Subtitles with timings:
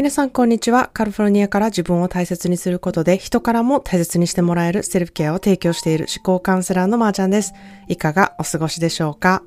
[0.00, 0.88] 皆さん、こんにちは。
[0.94, 7.52] カリフォルニアから自分を大切にすることで、人からも大切にしてもらえるセルフケアを提供している思考カウンセラーのまーちゃんです。
[7.86, 9.42] いかがお過ごしでしょうか？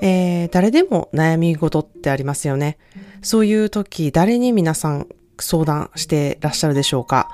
[0.00, 2.78] えー、誰でも悩み事ってありますよね。
[3.20, 5.08] そういう時、誰に皆さん
[5.40, 7.28] 相談してらっしゃるでしょうか？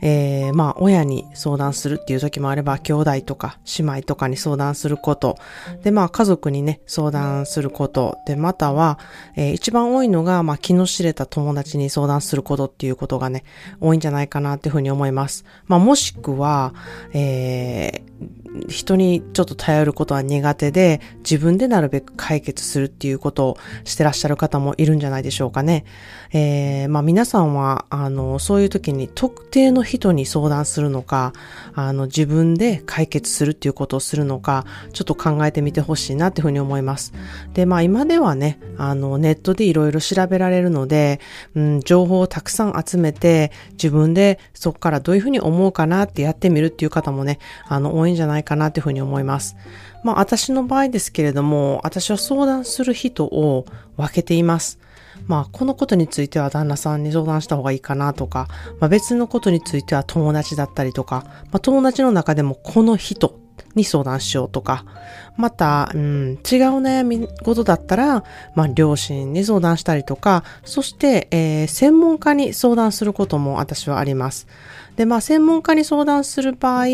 [0.00, 5.38] えー、まあ、親に相談するっていう時もあれば、兄弟とか姉妹とかに相談すること。
[5.82, 8.18] で、まあ、家族にね、相談すること。
[8.26, 8.98] で、または、
[9.36, 13.44] えー、一番多いのが、まあ、気の知れた友達に相談することっていうことがね、
[13.80, 15.44] 多いんじゃないかなっていうふうに思います。
[15.66, 16.74] まあ、もしくは、
[17.12, 25.84] えー、人にちょっと頼ることは苦手で、自分でなるべく解決するっていうことをしてらっしゃる方もいるんじゃないでしょうかね。
[26.32, 31.32] えー、まあ皆さんは、あの、そういう時に特定の人に相談するのか、
[31.74, 37.12] あの、自分で解決するっていうことをするのか、ちょっと考えてみてほしいなっていうふうに思います。
[37.54, 41.20] で、まあ今ではね、あの、ネットでいろいろ調べられるので、
[41.54, 49.56] うん、情報をたくさん集めて、自分でそこからどういうふうに思うかなってやってみるっていう方もね、あの、多いんじゃないかなっていうふうに思います。
[50.04, 53.64] まあ私の場合ですけれども、私は相談する人を
[53.96, 54.78] 分けています。
[55.26, 58.48] まあこのことについては旦那さんに相談した方がいいかなとか、
[58.80, 64.84] まあ、別のことについては友達だったりとか、まあ、友達の中でもこの人に相談しようとか、
[65.36, 66.38] また、うん、違う
[66.80, 74.48] 悩み事だったら、まあ、両親に相談したりとか、そして、えー、専門家に相談することも私はあります。
[74.98, 76.86] で、まあ、専門家に相談する場合、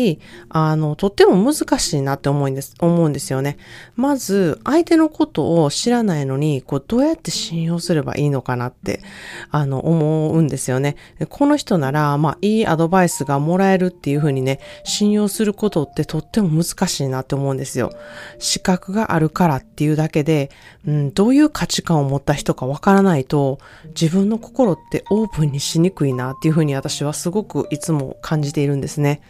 [0.49, 3.57] あの、とっても難しいなって思うんです、思うんですよね。
[3.95, 9.01] まず、相手のことを知らないのに、こう、どうやって信用すればいいのかなって、
[9.49, 10.97] あの、思うんですよね。
[11.29, 17.91] この人なら、まあ、いいアドバイスがもらえるっていうふうにね、信用することってとっても難しいなって思うんですよ。
[18.39, 20.49] 資格があるからっていうだけで、
[20.87, 23.59] うん、どういう価値観を持った人かわからないと、
[23.99, 29.21] 自分の心ってオープンにしにくいなっていうふうに私はすごくいつも感じているんですね。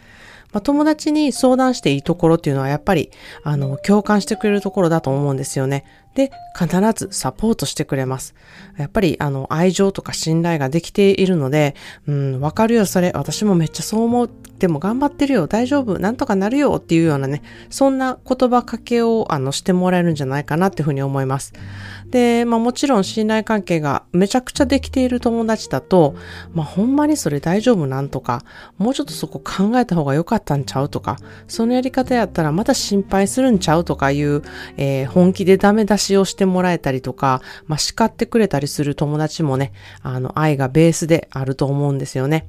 [0.52, 3.10] まあ、友達に相談していいところっていうのはやっぱり、
[3.42, 5.84] あの、共感してくれるところだと思うんですよね。
[6.16, 8.34] で、必ずサポートしてくれます。
[8.78, 11.76] やっぱり、あの、愛情とか信頼ができているので、
[12.08, 13.12] うん、わかるよ、それ。
[13.14, 14.30] 私もめっちゃそう思う。
[14.58, 21.52] でも頑張ってるよ、大丈夫、なんとかなるよっていうようなね、そんな言葉かけを、あの、してもらえるんじゃないかなっていうふうに思います。
[22.10, 26.14] で、まあもちろん信頼関係がめちゃくちゃできている友達だと、
[26.54, 28.44] まあほんまにそれ大丈夫なんとか、
[28.78, 31.16] もうちょっとそこ考えた方が良かったんちゃうとか、
[31.48, 34.42] そのやり方やったらまた心配するんちゃうとかいう、
[34.76, 39.72] えー、本気でダメ出ししをしてもらえたりとか、まあ、叱ってくれたりする友達もね、
[40.02, 42.46] あの、愛がベースであると思うんですよね。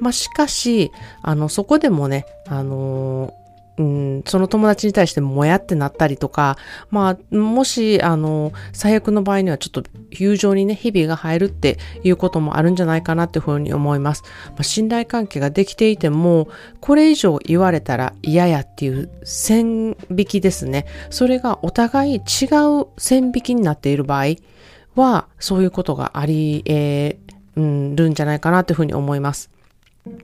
[0.00, 0.90] まあ、しかし、
[1.22, 3.45] あの、そこでもね、あのー
[3.78, 6.56] うん、その友達に対してもやってなったりとか、
[6.90, 14.22] まあ、もし、あの、最悪の場合にはちょっと友情にね、日々が入るっていうこともあるんじゃないかなっていうふうに思います。
[14.50, 16.48] まあ、信頼関係ができていても、
[16.80, 20.86] これ以上言われたら嫌やっていう線引きですね。
[21.10, 22.20] それがお互い違
[22.80, 24.36] う線引きになっている場合
[24.94, 29.50] は、そういうことがあり、えー、るんじゃないかなというふうに思います。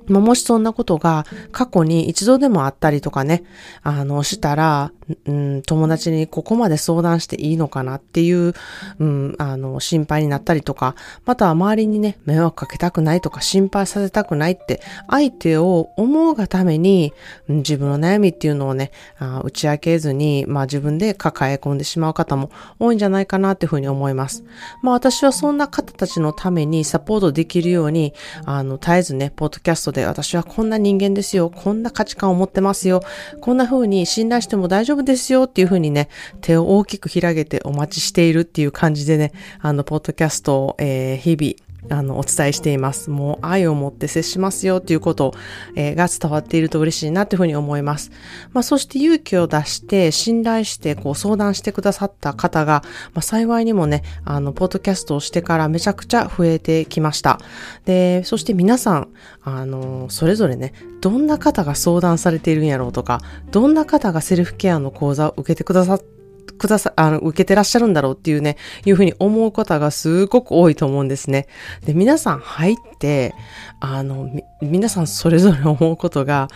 [0.06, 3.44] まあ、もしそんなことが過去に一度でもあったりとかね、
[3.82, 4.92] あの、したら、
[5.26, 8.54] うん、友達にここまで相談していいのかなっていう、
[8.98, 10.94] うん、あの、心配になったりとか、
[11.24, 17.12] または周りにね、迷惑かけたくないとか心配させたくないって、相手を思うがために、
[17.48, 24.44] うん、自分の悩みっていうのをね、あ打ち明けずに、まあ自分で抱え込んでしまう方も多いんじゃないかなっていうふうに思います。
[24.82, 28.14] まあ私はそんな方たちのためにサポートできるように、
[28.44, 33.02] あの、絶えずね、ポッドキャャストで私はこんな人間ですよ、こんな価値観を持ってますよ、
[33.40, 36.08] こんな風に信頼しても大丈夫ですよっていう風にね、
[36.40, 43.10] 手を大きく開けてお待ちしているっていう感じでね、あの、ポッドキャストを、えー、日々、あの、お伝えしています。
[43.10, 45.34] もう愛を持って接しますよっていうこと、
[45.74, 48.10] えー、が伝わっていると嬉しいなっていうふうに思います。
[48.52, 52.82] まあ、そして勇気を出して、信頼して、こう、相談してくださった方が、
[53.14, 57.40] まあ、幸いにもね、あの、ポッドキャストをしてからめちゃくちゃ増えてきました。
[57.84, 59.08] で、そして皆さん、
[59.42, 63.20] あの、それぞれね、どんな方が相談されているんやろうとか、
[63.50, 66.21] どんな方がセルフケアの講座を受けてくださって
[66.62, 68.56] くださ、あの、受けてらっしゃるんだろうっていうね、
[68.86, 71.48] いうふうに思う方がすごく多いと思うんですね。
[71.84, 73.34] で、皆さん入って、
[73.80, 74.30] あの、
[74.62, 76.48] 皆さんそれぞれ思うことが、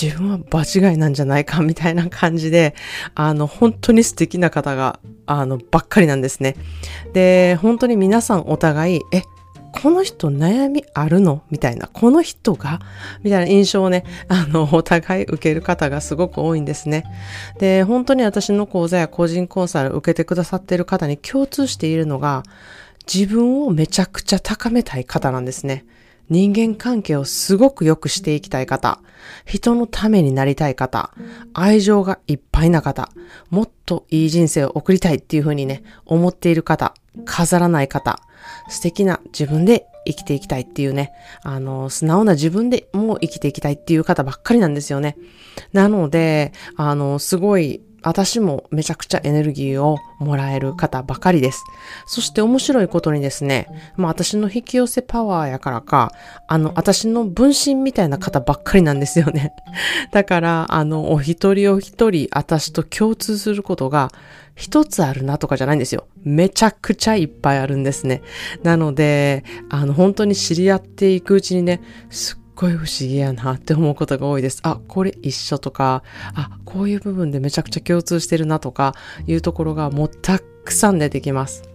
[0.00, 2.76] 自分は場違いなんじゃないか みたいな感じで、
[3.16, 6.54] あの、本当に素敵な方が、あの、ばっかりなんですね。
[7.12, 9.22] で、本当に皆さんお互い、え、
[9.82, 11.42] この人悩みあるの？
[11.50, 12.80] みたいな、この人が？
[13.22, 17.04] みたいな印象をね、あの、お互い受ける方がすごく多いんですね。
[17.58, 22.44] で、本当に私の講座や個人コンサルを受けてくださっている方に共通しているのが、
[23.12, 25.84] 自分をめちゃくちゃ高めたい方なんですね。
[26.30, 29.00] 人間関係をすごく良くしていきたい方、
[29.44, 31.10] 人のためになりたい方、
[31.52, 33.10] 愛情がいっぱいな方、
[33.50, 36.94] もっといい人生を送りたいっていうふうにね、思っている方、
[37.24, 38.20] 飾らない方、
[38.68, 41.12] 素敵な自分で生きていきたいっていうね、
[41.42, 45.16] あの、素直な自分でも生きていきたいっていう方ばっかりなんですよね。
[45.72, 51.64] なので、あの、すごい私もめちゃくちゃエネルギーをもらえる方ばかりです。
[52.06, 53.66] そして面白いことにですね、
[53.96, 56.12] まあ私の引き寄せパワーやからか、
[56.46, 59.52] あの、私の分身みたいな方ばっかりなんですよね。
[60.12, 64.10] だから、あの、お一人お一人私と共通することが
[64.54, 66.06] 一つあるなとかじゃないんですよ。
[66.22, 68.22] めちゃくちゃいっぱいあるんですね。
[68.62, 71.80] なので、あの、本当に知り合っていくうちにね、
[72.10, 74.60] すっごい不思議やなって思うことが多いです。
[74.62, 76.02] あ、これ一緒とか、
[76.34, 78.94] あ、こういう部分でめちゃくちゃ共通してるなとか
[79.26, 81.73] いうところがもうたくさん出てきます。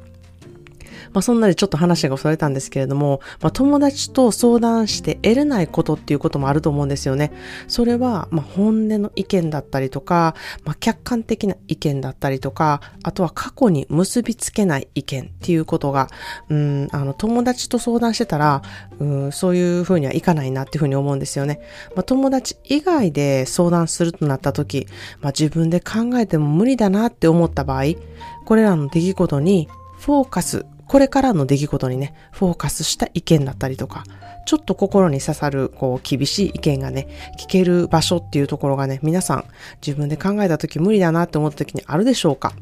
[1.14, 7.32] まあそんなでちょっと話がそれたんですけれども、まあ友達と相談して得れないことっていうこともあると思うんですよね。
[7.68, 16.10] それは、まあ本音の意見だったりとか、まあ客観的な意見だったりとか、あとは過去に結びつけない意見っていうことが、
[16.50, 18.62] うん、あの友達と相談してたら、
[19.00, 21.60] うん、そういうふうにはいかないなっていうふうに思うんですよね。
[21.96, 24.88] まあ友達以外で相談するとなった時、
[25.22, 27.84] まあ自分で考えても無理だなって思った場合、
[28.46, 29.70] これらの出来事に
[30.00, 34.04] フォーカスこれからの出来事にね、フォーカスした意見だったりとか、
[34.46, 37.08] ちょっと心に刺さる、こう、厳しい意見がね、
[37.40, 39.46] 聞ける場所っていうところがね、皆さん
[39.86, 42.54] 自分で考えた時無理だなって思った時にあるでしょうか。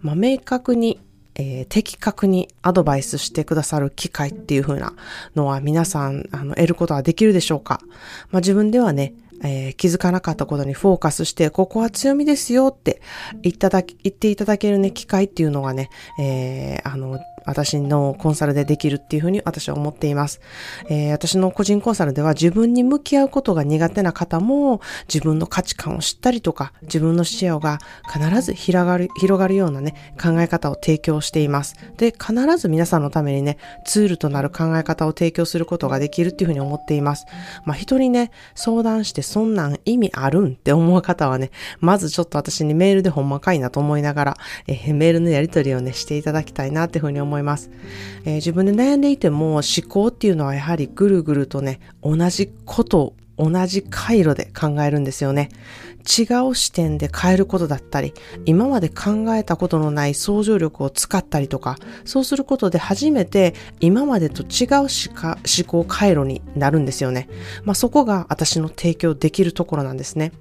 [0.00, 0.98] まあ、明確に
[1.40, 4.94] えー、的確にアドバイスしてくださる機会っていう風な
[5.36, 7.80] のは皆さん、あの、得ることはできるでしょうか。
[8.32, 13.00] まあ、自分ではね、えー、気づかなかったことにフォーカスして、ここは強みですよって
[13.42, 20.40] 言っただ言っていただけるね、機会っていうのがね、えー、あの、私のコンサルでできるっていうふうに私は思っています。
[20.88, 24.80] えー、私の個人コンサルでは自分に向き合うことが苦手な方も
[25.12, 27.78] 自分の価値観を知ったりとか自分の視野が
[28.12, 31.74] 必ず広がる、広がるようなね、考え方を提供しています。
[31.96, 37.24] で、必ず皆さんのためにね、ツールとなる考え方を提供することができるっていうふうに思っています。
[37.64, 44.36] まあ人にね、相談してそんなん意味あるんって思う方はね、まずちょっと私にメールでほんまかいなと思いながら、
[44.66, 47.37] えー、メールのやり取りをね、していただきたいなっていうふうに思います。
[47.38, 47.70] 思います、
[48.24, 55.50] えー、自分で悩んでいても思考っていうのはやはりぐるぐるとね、同じこと同じ回路で考えるんですよね。
[56.08, 58.14] 違う視点で変えることだったり、
[58.46, 67.28] 今まで考えたことのない想像力を使ったりとか、そうすることで初めて今までと違う思考回路になるんですよね。
[67.62, 70.32] まあそこが私の提供できるところなんですね。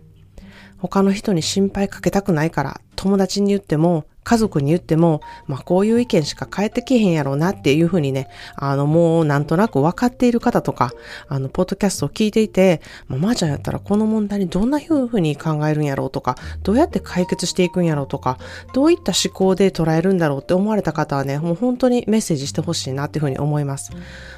[0.78, 8.28] 他の人に心配かけたくないから友達に言っても家族に言っても、まあこういう意見しか返ってけへんやろうなっていうふうにね、
[8.58, 10.92] あのもうなんとなく分かっている方とか、
[11.30, 18.38] あの、ポッドキャストを聞いていて、まあ、まー、ちゃんやったらこの問題にどんなふうに考えるんやろうとか、どうやって解決していくんやろうとか、
[18.74, 23.94] どういった思考で捉えるんだろうって思われた方はね、もう本当にメッセージしてほしいなっていうふうに思います。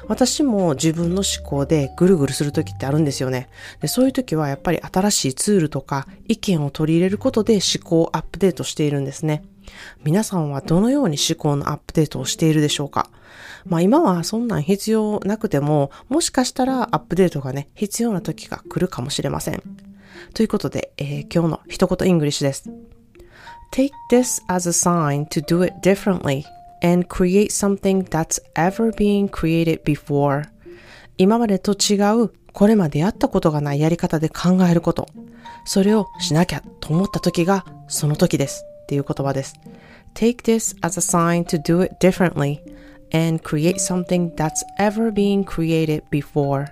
[0.06, 3.48] 私も自分の思考でぐるぐるするときってあるんですよね。
[3.80, 9.42] で、そういう時はやっぱり新しいツールとか意見を取り入れることで思考をアップデートしているんですね。
[10.04, 13.10] 皆さんはどのように思考のアップデートをしているでしょうか？
[13.66, 19.62] まあ今はそんなん必要なくても、もしかしたらアップデートがね、必要な時が来るかもしれません。
[20.34, 22.70] ということで、えー、今日の一言イングリッシュです。
[23.72, 26.44] Take this as a sign to do it differently
[26.82, 30.48] and create something that's ever been created before.
[31.18, 35.06] 今までと違う、これまでやったことがないやり方で考えること。
[35.64, 38.64] それをしなきゃと思った時がその時です。
[38.90, 39.54] っていう言葉です。
[40.14, 42.58] Take this as a sign to do it differently
[43.12, 46.66] and create something that's ever been created before.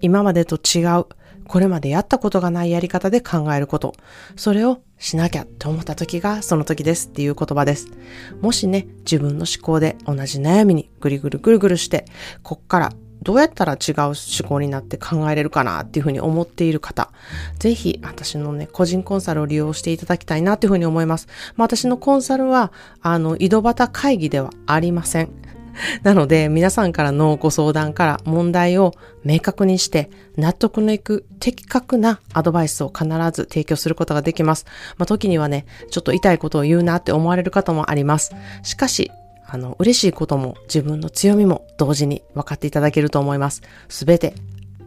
[0.00, 1.06] 今までと違う、
[1.46, 3.94] これまでやったことがないやり方で考えること。
[4.34, 7.86] それをしなきゃと思った時がその時ですっていう言葉です。
[8.40, 12.04] もしね、自分の思考で同じ悩みにぐりぐるぐるぐるして、
[12.42, 12.92] こっから
[13.22, 14.14] どうやったら違う思
[14.46, 17.10] 考になって考えれるかなっていうふうに思っている方、
[17.58, 21.28] ぜひ私のね、個人コンサルを利用していただきたいなっていうふうに思います。
[21.56, 25.54] まあ、私のコンサルは、あの、井戸端会議ではありません。
[26.02, 28.92] なので、皆さんからのご相談から問題を
[29.24, 34.66] 明確にして、納得のいく的確なアドバイスを必ず提供することができます。
[34.98, 38.34] まあ、時にはね、ちょっと痛いことを言うなって思われる方もあります。
[38.62, 39.10] しかし、
[39.46, 43.62] あの、嬉しいことも自分の強みも同時に分かっていただけると思います。
[43.88, 44.34] すべて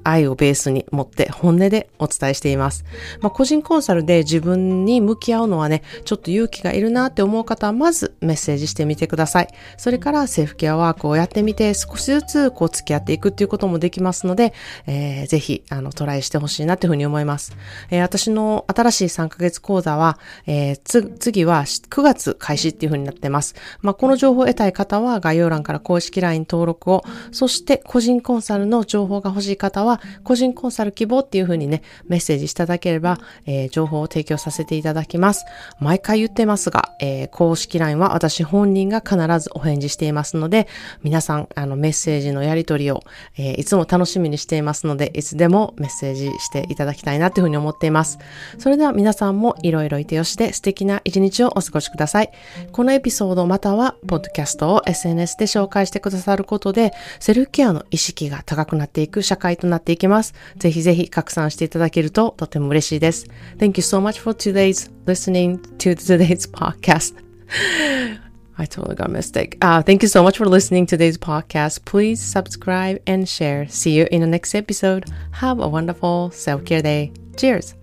[0.07, 2.85] 愛をベースに持って本音でお伝えしています。
[3.21, 9.47] まあ、個人コンサルで自分に向き合うのはね、ちょっと勇気がいるなって思う方はまずメッセージしてみてください。
[9.77, 14.53] それからセルフケアワークをやってみて少しずつこう付き合っていくっていうこともできますので、
[14.85, 17.55] えー、ぜひあのトライしてほしいなっていうふうに思います。
[17.89, 23.55] えー、私の新しい3ヶ月講座は、えー、次は9月開始っていうふうになってます。
[23.81, 35.45] まあ、この情報を得たい方は概要欄から公式 LINE 登録を、そして個人コンサルの情報が欲しい方は、個人コンサル希望っていうふうにね、メッセージしていただければ、えー、情報を提供させていただきます。
[35.79, 40.67] 毎回言ってますが、えー、公式 LINE は私本人が必ずお返事していますので、
[41.03, 43.03] 皆さん、あの、メッセージのやり取りを、
[43.37, 48.17] えー、いつも楽しみにしていますので、いつでもメッセージしていただきたいなというふうに思っています。
[48.57, 52.31] それでは皆さんもいろいろいてよしで素敵な一日をお過ごしください。
[52.71, 60.34] このエピソードまたは、ポッドキャストを SNS で紹介してくださることで、セルフケアの意識が高くなっていく社会となっていきます。
[60.56, 63.26] ぜひぜひ拡散していただけるととても嬉しいです。
[63.58, 67.14] Thank you so much for today's listening to today's podcast.
[68.56, 69.56] I totally got a mistake.
[69.60, 71.84] Uh, thank you so much for listening to today's podcast.
[71.84, 73.66] Please subscribe and share.
[73.68, 75.06] See you in the next episode.
[75.32, 77.12] Have a wonderful self care day.
[77.36, 77.75] Cheers.